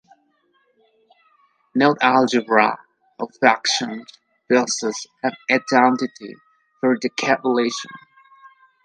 [1.75, 2.79] No algebra
[3.19, 4.11] of functions
[4.49, 6.33] possesses an identity
[6.79, 7.91] for the convolution.